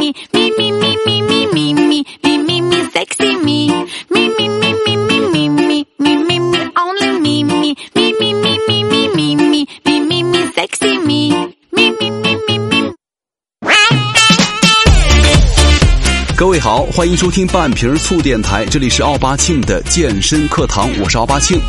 [0.00, 3.68] me, me, me, me, me, me, me, me, me, me, me, sexy me,
[4.08, 8.32] me, me, me, me, me, me, me, me, me, me, only me, me, me, me,
[8.32, 12.94] me, me, me, me, me, me, me, me, sexy me, me, me, me, me, me.
[16.34, 21.60] 各位好，欢迎收听半瓶醋电台，这里是奥巴庆的健身课堂，我是奥巴庆。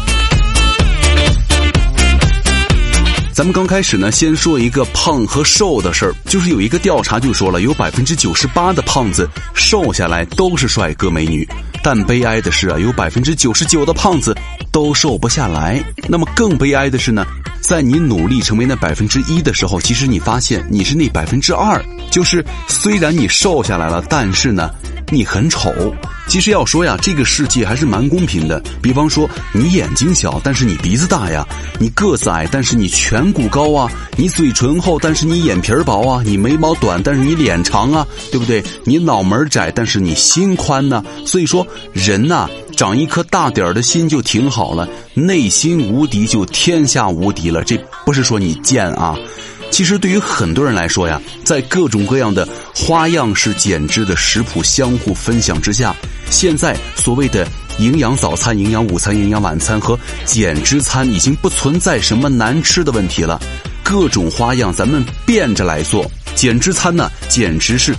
[3.34, 11.47] 咱们刚开始呢，先说一个胖和瘦的事儿，就是有一个调查就说了，有百分之九十八的胖子瘦下来都是帅哥美女，
[11.82, 14.36] 但悲哀的是啊，有百分之九十九的胖子
[14.71, 15.84] 都瘦不下来。
[16.07, 17.25] 那么更悲哀的是呢，
[17.61, 24.70] 在你努力成为那百分之一的时候，其实你发现你是那百分之二，就是虽然你瘦下来了，但是呢。
[25.14, 25.70] 你很丑，
[26.30, 28.64] 其实要说呀，这个世界还是蛮公平的。
[28.82, 31.46] 比方说，你眼睛小，但是你鼻子大呀；
[31.82, 38.63] 你个子矮，但是你颧骨高啊；你嘴唇厚，但是你眼皮儿薄啊；你眉毛短，但是你脸长啊，对不对？
[38.85, 41.03] 你脑门窄，但是你心宽呢。
[41.25, 42.50] 所以说，人呐，
[42.81, 44.89] 长一颗大点儿的心就挺好了。
[45.13, 47.63] 内心无敌，就天下无敌了。
[47.63, 49.15] 这不是说你贱啊。
[49.69, 55.95] 其实对于很多人来说呀，在各种各样的花样式减脂的食谱相互分享之下，
[56.31, 59.95] 现在所谓的营养早餐、营养午餐、营养晚餐和
[60.25, 63.39] 减脂餐已经不存在什么难吃的问题了。
[63.83, 67.95] 各种花样咱们变着来做，减脂餐呢简直是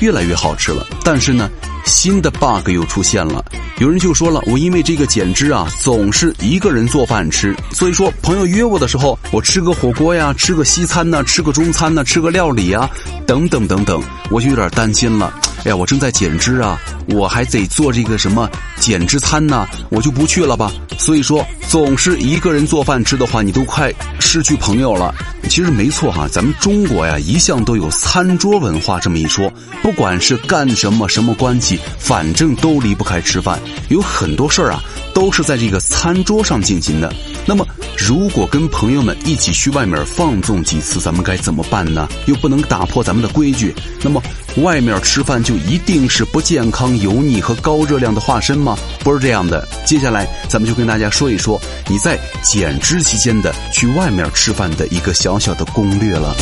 [0.00, 0.86] 越来越好吃了。
[1.02, 1.48] 但是呢。
[1.86, 3.44] 新的 bug 又出现了，
[3.78, 12.90] 有人就说了，我因为这个减脂啊，总是一个人做饭吃，所以说朋友约我的时候，我吃个火锅呀，吃个西餐呢，吃个中餐呢，吃个料理啊，
[13.24, 15.32] 等等等等，我就有点担心了。
[15.66, 20.70] 哎呀，我正在减脂啊，我还得做这个什么减脂餐呢，我就不去了吧。
[20.96, 25.12] 所以说，总是一个人做饭吃的话，你都快失去朋友了。
[25.48, 33.60] 其实没错哈，咱们中国呀，一向都有餐桌文化这么一说，不管是干什么什么关系，反正都离不开吃饭。
[33.88, 34.80] 有很多事儿啊，
[35.16, 37.10] 都是在这个餐桌上进行的。
[37.46, 37.66] 那么，
[37.96, 42.06] 如果跟朋友们一起去外面放纵几次，咱们该怎么办呢？
[42.26, 44.22] 又不能打破咱们的规矩，那么
[44.58, 48.76] 外面吃饭就一定是不健康、油腻和高热量的化身吗？
[49.02, 49.66] 不是这样的。
[49.86, 56.36] 接下来，咱们就跟大家说一说你在减脂期间的去外面吃饭的一个小小的攻略了。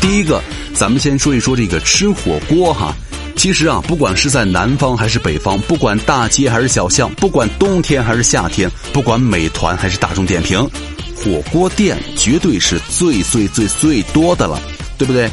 [0.00, 0.40] 第一个，
[0.80, 2.96] 咱们先说一说这个吃火锅哈。
[3.36, 10.58] 其实啊，不管是在南方还是北方，不管大街还是小巷，不管冬天还是夏天，不管美团还是大众点评，
[11.14, 14.58] 火锅店绝对是最最最最多的了，
[14.96, 15.28] 对不对？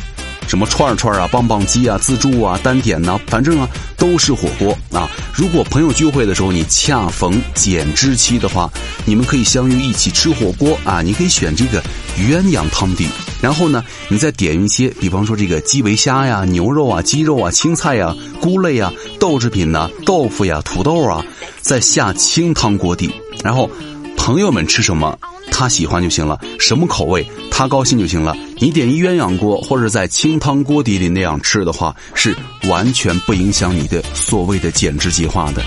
[0.47, 5.09] 什么串串啊、棒棒鸡啊、自助啊、单点呐，反正啊都是火锅啊。
[5.33, 8.71] 如果朋友聚会的时候你恰逢减脂期的话，
[9.05, 11.01] 你们可以相约一起吃火锅啊。
[11.01, 11.81] 你可以选这个
[12.17, 13.07] 鸳鸯汤底，
[13.41, 21.23] 然后呢，你再点一些，比方说这个基围虾呀、牛肉啊、鸡肉啊、青菜呀、菇类呀、豆制品呐、豆腐呀、土豆啊，
[21.61, 23.11] 再下清汤锅底，
[23.43, 23.69] 然后
[24.15, 25.17] 朋友们吃什么？
[25.57, 28.37] 他喜欢就行了，什么口味他高兴就行了。
[28.59, 32.35] 你点鸳鸯锅，或者在清汤锅底里那样吃的话，是
[32.69, 35.63] 完全不影响你的所谓的减脂计划的。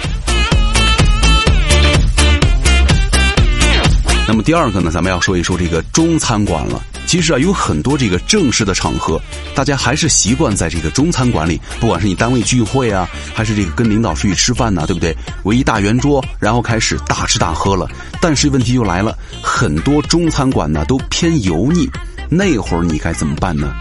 [4.28, 6.80] 那么第二个呢，咱们要说一说这个中餐馆了。
[7.04, 9.20] 其实啊，有很多这个正式的场合，
[9.56, 15.16] 大家还是习惯在这个中餐馆里，不管是你单位聚会啊，还是这个跟领导出去吃饭呐，对不对？
[15.42, 17.90] 围一大圆桌，然后开始大吃大喝了。
[18.20, 21.90] 但是问题就来了，很多中餐馆呢都偏油腻，
[22.28, 23.74] 那会儿你该怎么办呢？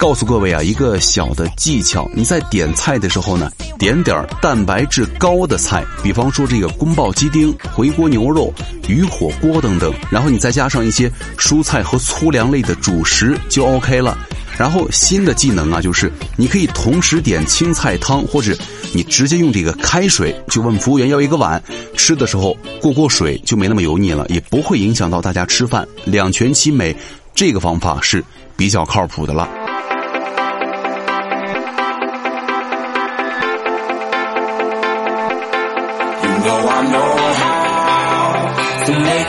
[0.00, 8.50] 告诉各位啊，一个小的技巧，你在点菜的时候呢，点点蛋白质高的菜，比方说这个宫保鸡丁、回锅牛肉、
[8.88, 14.16] 鱼火锅等等，然后你再加上一些蔬菜和粗粮类的主食就 OK 了。
[14.56, 18.56] 然后新的技能啊，就是你可以同时点青菜汤，或者
[18.94, 21.62] 你直接用这个开水，就问服务员要一个碗，
[21.94, 26.96] 吃的时候过过水就没那么油腻了，也不会影响到大家吃饭，两全其美。
[27.32, 28.24] 这个方法是
[28.56, 29.48] 比较靠谱的了。
[38.92, 39.19] To make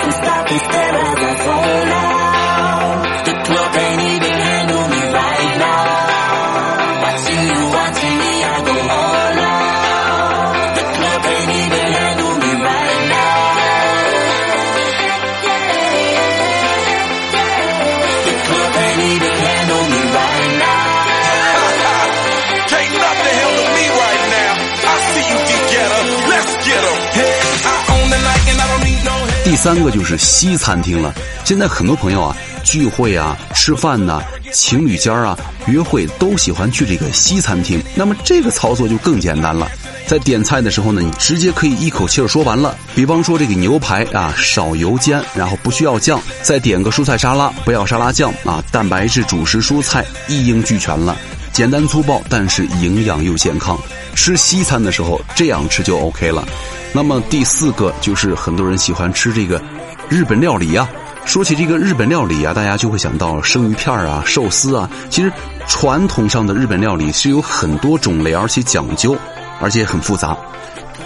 [29.52, 31.14] 第三个就是西餐厅了。
[31.44, 35.38] 现在很多朋友啊，聚会啊、吃饭呐、情侣间啊、
[35.68, 37.84] 约会都喜欢去这个西餐厅。
[37.94, 39.70] 那么这个操作就更简单了，
[40.08, 42.78] 在点菜的时候呢，你直接可以一口气儿说完了。
[42.96, 51.14] 比方说这个牛排啊，少油煎，然后不需要酱，再点个蔬菜沙拉，不要沙拉酱啊，蛋白质、主食、蔬菜一应俱全了。
[51.52, 53.78] 简单粗暴，但是营养又健康。
[54.16, 56.48] 吃西餐的时候这样吃就 OK 了。
[56.94, 59.62] 那么第四个就是很多人喜欢吃这个
[60.10, 60.90] 日本料理啊、
[61.26, 64.90] 说起这个日本料理啊，大家就会想到生鱼片啊、寿司啊。
[65.10, 65.32] 其实
[65.68, 69.18] 传统上的日本料理是有很多种类，而且讲究，
[69.60, 70.38] 而且很复杂。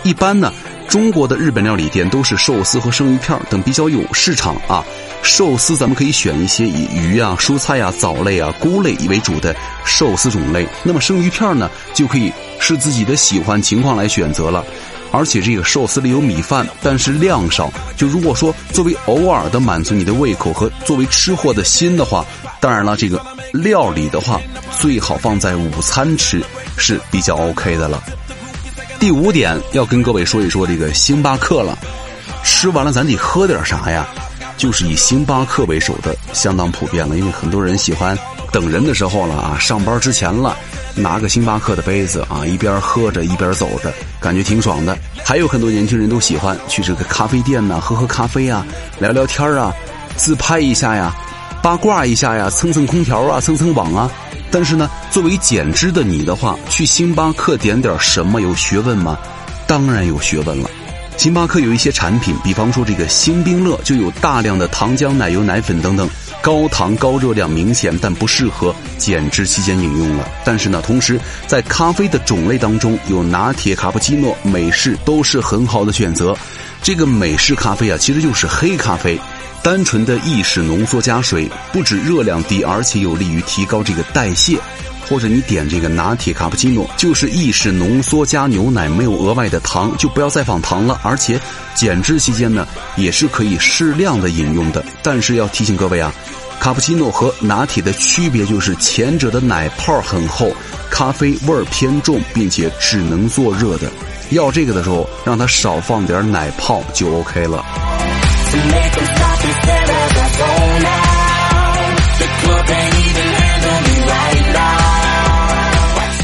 [0.06, 0.54] 一般呢，
[0.88, 4.86] 中国的日本料理店都是寿司和生鱼片等比较有市场啊。
[5.24, 10.68] 寿司咱们可以选一些以鱼啊、蔬菜啊、藻类啊、菇类为主的寿司种类。
[10.84, 14.64] 那么生鱼片呢，就可以视自己的喜欢情况来选择了。
[15.12, 17.74] 而且这个寿司里有米饭，但是量少。
[17.98, 22.24] 就如果说作为偶尔的满足你的胃口和作为吃货的心的话，
[22.60, 23.20] 当然了，这个
[23.54, 24.40] 料理的话
[24.80, 26.44] 最好放在午餐吃
[26.78, 28.04] 是比较 OK 的了。
[29.00, 31.78] 第五点要跟各位说一说这个星巴克了，
[32.44, 34.08] 吃完了咱得喝点啥呀？
[34.58, 37.18] 就是以星巴克为首的，相当普遍了。
[37.18, 38.18] 因为很多人喜欢
[38.52, 40.58] 等人的时候了啊，上班之前了，
[40.96, 44.98] 拿个星巴克的杯子啊，一边喝着一边走着，感觉挺爽的。
[45.24, 48.66] 还有很多年轻人都喜欢去这个咖啡店呐、喝喝咖啡啊，
[48.98, 49.74] 聊聊天啊，
[50.16, 51.14] 自拍一下呀，
[51.62, 54.10] 八卦一下呀，蹭蹭空调啊，蹭蹭网啊。
[54.52, 59.18] 但是呢，作为减脂的你的话，去星巴克点点什么有学问吗？
[59.68, 60.70] 当然有学问了。
[61.18, 66.10] 星巴克有一些产品，比方说这个星冰乐就有大量的糖浆、奶油、奶粉等等，
[66.46, 70.30] 高糖高热量明显，但不适合减脂期间饮用了。
[70.46, 76.38] 但是呢，同时在咖啡的种类当中，有拿铁、卡布奇诺、美式都是很好的选择。
[76.84, 79.20] 这个美式咖啡啊，其实就是黑咖啡。
[79.64, 84.60] 单纯的意式浓缩加水，不止热量低，而且有利于提高这个代谢。
[85.10, 91.00] 或者你点这个拿铁卡布奇诺，就是意式浓缩加牛奶，没有额外的糖，就不要再放糖了。
[91.04, 91.40] 而且
[91.76, 94.84] 减脂期间呢，也是可以适量的饮用的。
[95.04, 96.14] 但是要提醒各位啊，
[96.60, 100.52] 卡布奇诺和拿铁的区别就是前者的奶泡很厚，
[100.90, 103.90] 咖啡味儿偏重，并且只能做热的。
[104.32, 107.64] 要这个的时候，让它少放点奶泡就 OK 了。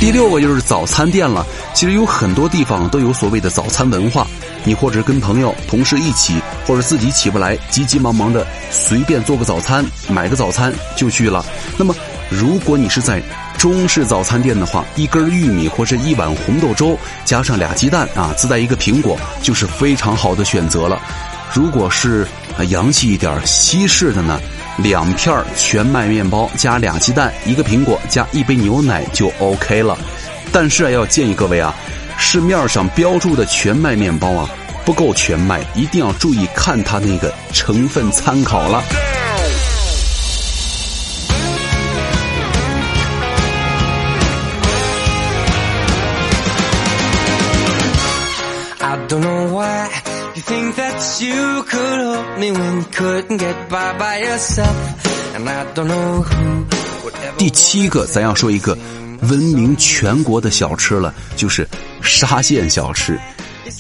[0.01, 1.45] 第六个就是早餐店了。
[1.75, 4.25] 其实有很多地方都有所谓的早餐文化，
[4.63, 11.45] 你或者跟朋友、同事一起，或者自己起不来，急急忙忙的随便做个早餐，买个早餐就去了。
[11.77, 11.94] 那么，
[12.31, 13.21] 如果你是在
[13.59, 21.00] 中式早餐店的话，一根玉米或者一碗红豆粥，加上俩鸡蛋啊，自带一个苹果，就是非常好的选择了。
[21.53, 22.25] 如果是
[22.69, 24.39] 洋气一点西式的呢，
[24.77, 29.97] 两片全麦面包加俩鸡蛋，一个苹果加一杯牛奶就 OK 了。
[30.51, 31.73] 但是，要建议各位啊，
[32.18, 34.50] 市面上标注的全麦面包啊
[34.83, 38.83] 不够全麦，一定要注意看它那个成分参考了。
[48.79, 50.00] I don't know why
[50.35, 54.75] you think that you could help me when you couldn't get by by yourself.
[55.35, 56.65] And I don't know who
[57.03, 57.38] would ever.
[57.38, 58.77] 第七个，咱要说一个
[59.21, 61.67] 闻名全国的小吃了，就是
[62.01, 63.19] 沙县小吃。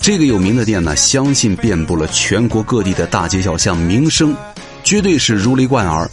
[0.01, 4.35] 这个有名的店呢，相信遍布了全国各地的大街小巷，名声
[4.83, 6.09] 绝对是如雷贯耳。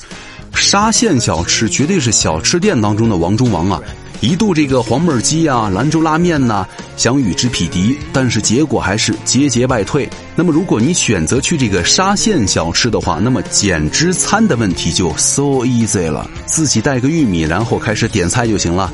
[0.55, 3.81] 沙县小吃绝对是小吃店当中的王中王啊！
[4.21, 10.09] 一度这个黄焖鸡啊、兰州拉面呐、想与之匹敌，但是结果还是节节败退。
[10.35, 18.93] 那么，如果你选择去这个沙县小吃的话，那么减脂餐的问题就 so easy 了，自己带个玉米，然后开始点菜就行了。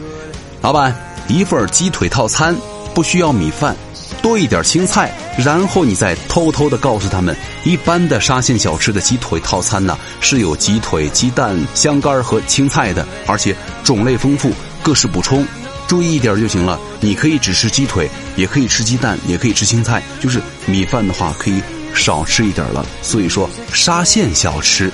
[0.60, 0.94] 老板，
[1.26, 2.54] 一份鸡腿套餐
[2.94, 3.74] 不需要米饭，
[4.20, 14.50] 多一点青菜，然后你再偷偷的告诉他们，一般的沙县小吃的鸡腿套餐呢是有鸡腿、鸡蛋、香干和青菜的，而且种类丰富，
[14.84, 15.44] 各式补充。
[15.88, 21.60] 注意一点就行了，你可以只吃鸡腿，也可以吃鸡蛋，也可以吃青菜，就是米饭的话可以
[21.94, 22.86] 少吃一点了。
[23.02, 24.90] 所以说，沙县小吃，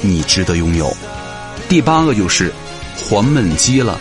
[0.00, 0.94] 你值得拥有。
[1.68, 2.52] 第八个就是
[2.96, 4.00] 黄焖鸡了。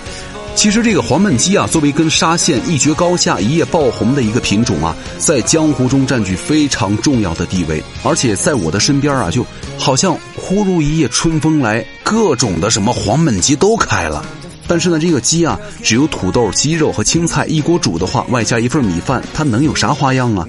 [0.55, 7.84] 其实这个黄焖鸡啊，作为跟沙县一决高下、一夜爆红的一个品种啊，在江湖中占据非常重要的地位。
[8.03, 9.46] 而且在我的身边啊，就
[9.77, 14.25] 好像忽如一夜春风来，各种的什么黄焖鸡都开了。
[14.70, 20.48] 但是呢，这个鸡啊，只有土豆、鸡肉和青菜一锅煮的话，外加一份米饭，它能有啥花样啊？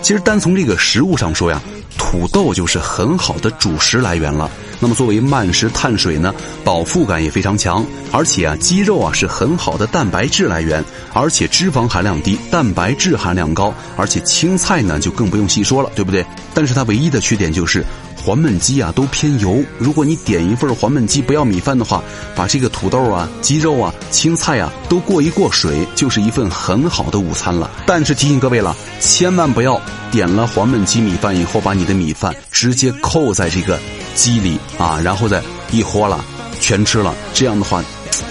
[0.00, 1.60] 其实单从这个食物上说呀，
[1.98, 4.48] 土豆就是很好的主食来源了。
[4.78, 6.32] 那么作为慢食碳水呢，
[6.62, 16.24] 饱腹感也非常强，而且啊，鸡肉啊是很好的蛋白质来源，而且脂肪含量低，蛋白质含量高，而且青菜呢就更不用细说了，对不对？
[16.54, 17.84] 但是它唯一的缺点就是
[18.26, 19.62] 黄焖鸡啊都偏油。
[19.78, 22.02] 如果你点一份黄焖鸡不要米饭的话，
[22.34, 27.70] 把这个土豆啊、鸡肉啊、青菜啊都过一过水，就是一份很好的午餐了。
[27.86, 29.80] 但是提醒各位了，千万不要
[30.10, 33.78] 点了黄焖鸡米饭以后，把你的米饭直接扣在这个
[34.16, 35.40] 鸡里啊，然后再
[35.70, 36.24] 一豁了
[36.58, 37.80] 全吃了，这样的话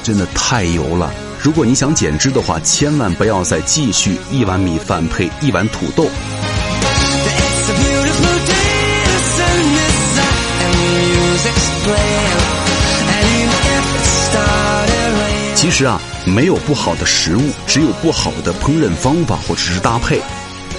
[0.03, 1.09] 真的太油了。
[1.41, 6.05] 如果你想减脂的话，千万不要再继续一碗米饭配一碗土豆。
[15.65, 20.21] 其实啊，没有不好的食物，只有不好的烹饪方法或者是搭配。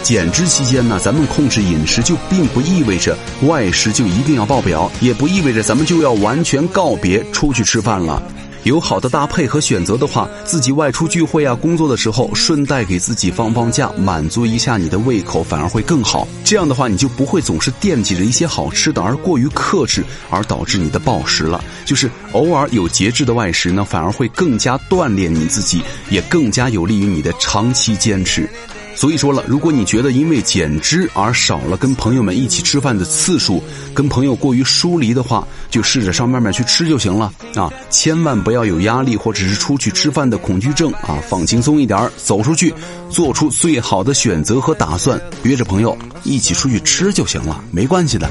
[0.00, 8.22] 减脂期间呢，咱们控制饮食就并不意味着外食就一定要爆表，也不意味着咱们就要完全告别出去吃饭了。
[8.66, 16.26] 有好的搭配和选择的话，自己外出聚会啊、工作的时候，顺带给自己放放假，满足一下你的胃口，反而会更好。
[16.42, 21.64] 这样的话，你就不会总是惦记着一些好吃的而过于克制，而导致你的暴食了。
[21.84, 25.80] 就是偶尔有节制的外食呢，反而会更加锻炼你自己，
[26.10, 28.50] 也更加有利于你的长期坚持。
[28.96, 33.62] 所以说了，如果你觉得因为减脂而少了跟朋友们一起吃饭的次数，
[33.94, 37.70] 跟朋友过于疏离的话，就试着上外面去吃就行了啊！
[37.90, 41.18] 千万不要有压力或者是出去吃饭的恐惧症啊！
[41.28, 42.74] 放轻松一点儿，走出去，
[43.10, 48.26] 做出最好的选择和打算，约着朋友一起出去吃就行了，没关系的。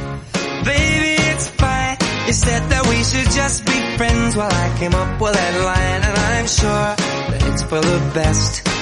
[0.66, 1.96] Baby, it's fine.
[2.26, 4.36] You said that we should just be friends.
[4.36, 6.96] Well, I came up with that line, and I'm sure
[7.30, 8.75] that it's for the best.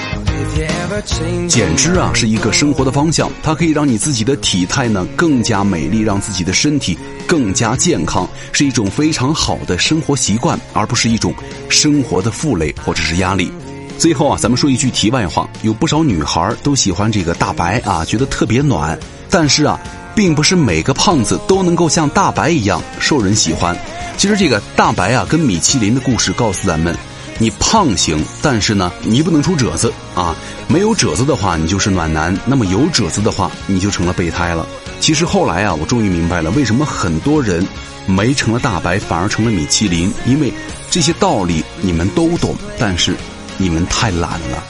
[1.48, 11.34] 减脂啊是一个生活的方向，它可以让你自己的体态呢更加美丽，让自己的身体更加健康，是一种非常好的生活习惯，而不是一种
[11.68, 13.50] 生活的负累或者是压力。
[13.98, 18.98] 最后啊，咱们说一句题外话，有不少女孩都喜欢这个大白啊，觉得特别暖，
[19.30, 19.78] 但是啊，
[20.14, 23.76] 并不是每个胖子都能够像大白一样受人喜欢。
[24.16, 26.96] 其实这个大白啊，跟米其林的故事告诉咱们。
[27.38, 30.34] 你胖行，但是呢，你不能出褶子啊！
[30.68, 34.66] 没有褶子的话，你就是暖男；那么有褶子的话，你就成了备胎了。
[35.00, 37.66] 其实后来啊，我终于明白了为什么很多人
[38.06, 40.52] 没成了大白，反而成了米其林，因为
[40.90, 43.16] 这些道理你们都懂，但是
[43.58, 44.62] 你们太懒了。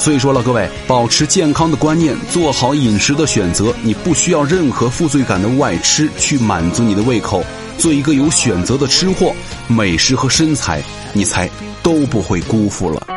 [0.00, 7.44] 所以说了，各位，保持健康的观念，做好饮食的选择，你不需要任何负罪感的外吃去满足你的胃口，
[7.76, 9.34] 做一个有选择的吃货，
[9.68, 11.50] 美食和身材，你才
[11.82, 13.09] 都不会辜负了。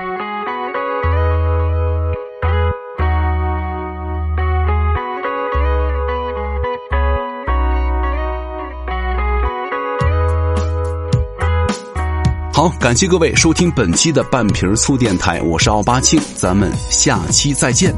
[12.64, 17.94] 好，感谢各位收听本期的半瓶醋电台，我是奥巴庆，咱们下期再见。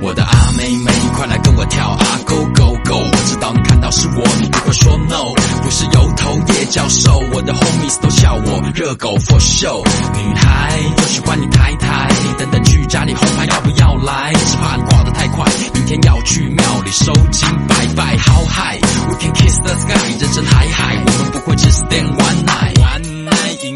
[0.00, 2.94] 我的阿妹妹，快来跟我跳啊，Go Go Go！
[2.94, 9.84] 我知道你看到是我，你不会说 No，不是油头叶教授，我的 homies 都笑我热狗 for show。
[10.14, 14.32] 女孩就喜欢你抬抬，等等去家里红牌要不要来？
[14.32, 18.16] 只怕你挂得太快，明天要去庙里收金拜拜。
[18.18, 22.78] How high？We can kiss the sky，人生海海，我们不会只 stand one night。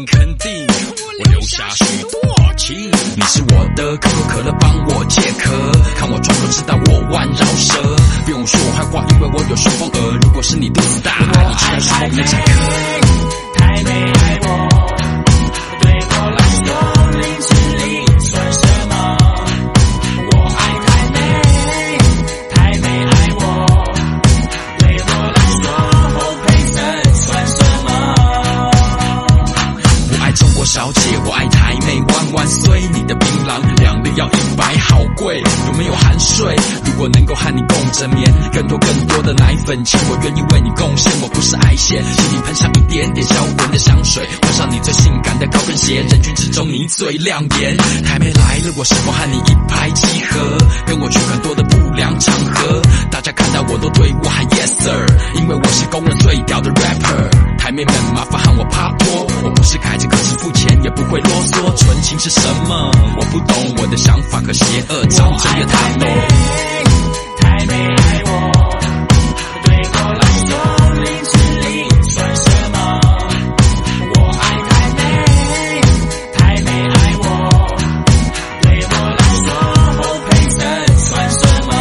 [0.05, 2.75] 肯定，我留下许多情。
[3.15, 5.51] 你是我的可口可乐，帮我解渴。
[37.13, 41.11] 能够和你共枕眠，更多更多的奶粉钱，我愿意为你贡献。
[41.21, 47.77] 我不是爱线，请你喷上一点点销魂的香水，换上你最性感的高跟鞋，人群之中你最亮眼。
[48.05, 50.39] 还没来了，我是否和你一拍即合？
[50.85, 55.05] 跟我去很多的不良场合，大家看到我都对我喊 Yes sir，
[55.35, 57.29] 因为我是公认最屌的 rapper。
[57.57, 61.77] 台妹们，麻烦喊我趴托，我不是开着可是付钱，也不会啰嗦。
[61.77, 62.91] 纯情是什么？
[63.17, 65.99] 我不懂，我的想法和邪恶长着也太浓。
[65.99, 66.82] 太美
[67.65, 68.29] 没爱我
[69.63, 70.49] 对我来说
[71.01, 71.69] 林志玲
[72.09, 72.75] 算什么
[74.15, 74.99] 我爱太妹
[76.33, 77.23] 太妹爱我
[78.61, 79.47] 对我来说
[79.97, 80.57] 侯佩岑
[80.97, 81.71] 算什么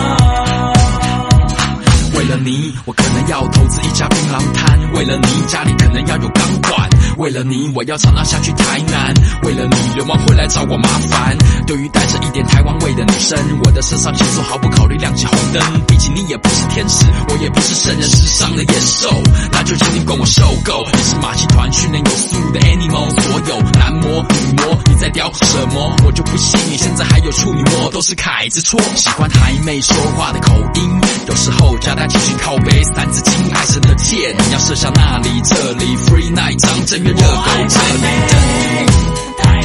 [2.17, 4.73] 为了你我可能要投资一家槟榔摊。
[4.95, 6.89] 为了你家里可能要有钢管。
[7.19, 9.15] 为了你我要操劳下去台南。
[9.43, 11.39] 为了你流氓会来找我麻烦。
[11.69, 15.87] 对于带着一点台湾味的女生，我的身上轻松毫不考虑亮起红灯。
[15.87, 19.09] 毕竟你也不是天使，我也不是圣人世上的野兽，
[19.53, 20.85] 那就请你管我受够。
[20.93, 25.95] 你是马戏团训练有素的 animal，所有男模女模，你在雕什么？
[26.05, 28.81] 我就不信你现在还有处女膜，都是凯子错。
[28.97, 39.12] 喜欢台妹说话的口音，有时候加大情绪靠背，三字经爱神的箭，要射向那里这里，free night 张震岳热狗这里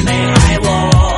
[0.02, 1.17] 没爱我。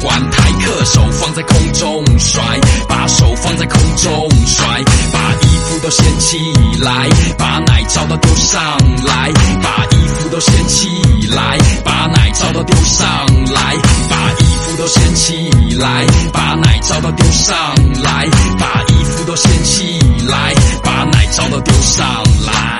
[0.00, 2.42] 管，台客手放在空中甩，
[2.88, 4.66] 把手放在空中甩，
[5.12, 6.38] 把衣服都掀起
[6.80, 8.60] 来，把奶罩都丢上
[9.04, 9.30] 来，
[9.62, 10.88] 把衣服都掀起
[11.28, 13.06] 来，把奶罩都丢上
[13.52, 13.76] 来，
[14.08, 17.56] 把衣服都掀起来，把奶罩都丢上
[18.02, 18.26] 来，
[18.58, 22.06] 把衣服都掀起来，把奶罩都丢上
[22.46, 22.79] 来。